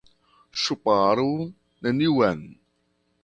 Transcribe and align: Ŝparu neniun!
Ŝparu 0.61 1.27
neniun! 1.87 2.41